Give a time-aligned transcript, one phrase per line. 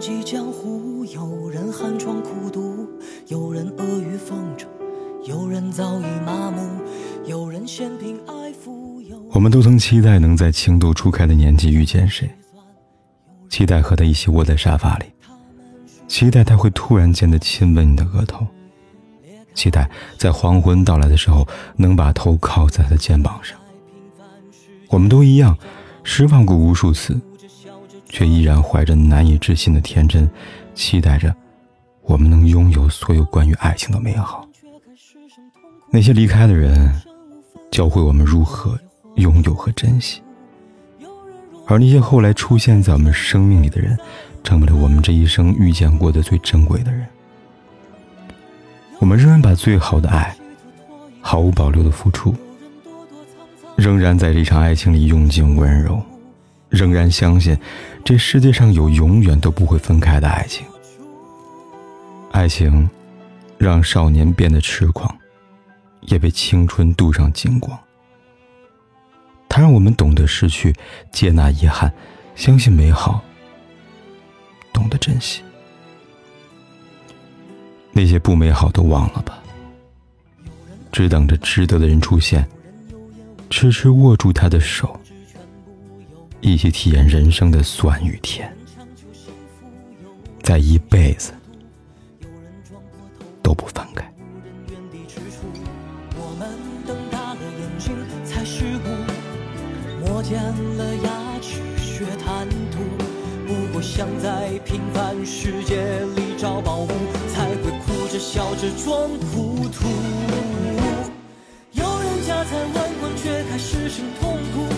[0.00, 2.88] 记江湖，有人寒窗苦读，
[3.28, 4.68] 有人阿谀奉承，
[5.24, 6.60] 有人早已麻木，
[7.26, 9.02] 有人嫌贫爱富。
[9.30, 12.30] 我们都曾期待能在情窦初开的年纪遇见谁，
[13.50, 15.06] 期待和他一起窝在沙发里，
[16.06, 18.46] 期待他会突然间的亲吻你的额头，
[19.54, 23.58] 期待在黄昏到来的时候能把头靠在他肩膀上。
[24.88, 25.56] 我们都一样，
[26.04, 27.20] 失望过无数次。
[28.14, 30.30] 却依然怀着难以置信的天真，
[30.72, 31.34] 期待着
[32.02, 34.48] 我们能拥有所有关于爱情的美好。
[35.90, 36.94] 那些离开的人，
[37.72, 38.78] 教会我们如何
[39.16, 40.20] 拥有和珍惜；
[41.66, 43.98] 而那些后来出现在我们生命里的人，
[44.44, 47.04] 成为了我们这一生遇见过的最珍贵的人。
[49.00, 50.36] 我们仍然把最好的爱，
[51.20, 52.32] 毫无保留的付出，
[53.74, 56.00] 仍然在这场爱情里用尽温柔。
[56.74, 57.56] 仍然相信，
[58.04, 60.66] 这世界上有永远都不会分开的爱情。
[62.32, 62.90] 爱情，
[63.56, 65.16] 让少年变得痴狂，
[66.00, 67.78] 也被青春镀上金光。
[69.48, 70.74] 它让我们懂得失去，
[71.12, 71.92] 接纳遗憾，
[72.34, 73.22] 相信美好，
[74.72, 75.42] 懂得珍惜。
[77.92, 79.38] 那些不美好都忘了吧，
[80.90, 82.44] 只等着值得的人出现，
[83.48, 84.98] 痴痴握住他的手。
[86.44, 88.54] 一起体验人生的酸与甜，
[90.42, 91.32] 在一辈子
[93.42, 94.04] 都不分开。
[96.14, 96.46] 我们
[96.86, 97.96] 瞪大了眼睛
[98.26, 100.38] 才是悟，磨尖
[100.76, 102.82] 了牙齿学贪图。
[103.46, 106.88] 不过想在平凡世界里找宝物，
[107.32, 109.88] 才会哭着笑着装糊涂。
[111.72, 114.68] 有人家财万贯却还失声痛哭，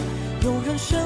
[0.45, 0.97] 有人身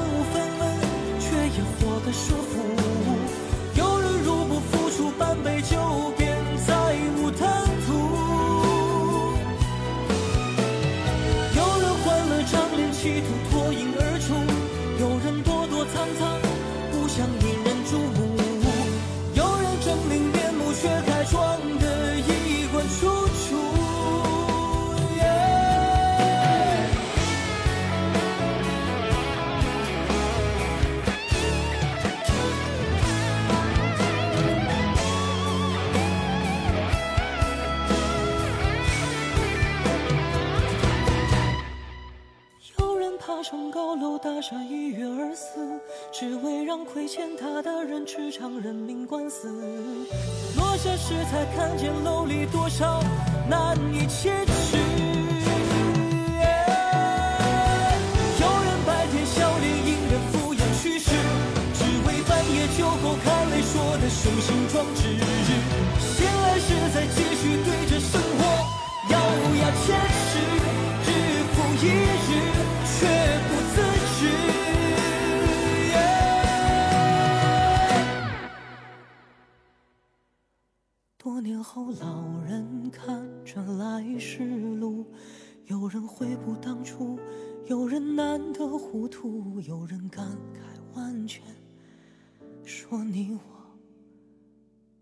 [43.71, 45.79] 高楼大厦一跃而死，
[46.11, 49.49] 只为让亏欠他的人吃场人命官司。
[50.57, 53.01] 落下时才看见楼里多少
[53.49, 54.77] 难以启齿。
[58.39, 61.09] 有人白天笑脸迎人敷衍去世，
[61.73, 66.10] 只为半夜酒后看泪说的雄心壮志。
[81.61, 84.43] 后，老人看着来时
[84.75, 85.05] 路，
[85.67, 87.19] 有人悔不当初，
[87.67, 91.41] 有人难得糊涂，有人感慨万千，
[92.63, 93.39] 说你我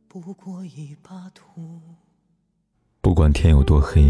[0.08, 1.80] 不过一把土。
[3.02, 4.03] 不管天有多黑，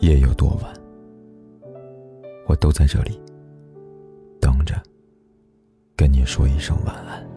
[0.00, 0.74] 夜有多晚。
[2.46, 3.18] 我都在这里，
[4.40, 4.80] 等着，
[5.96, 7.33] 跟你说一声晚安。